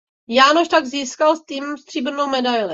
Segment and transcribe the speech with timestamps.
[0.29, 2.69] Jánoš tak získal s týmem stříbrnou medaili.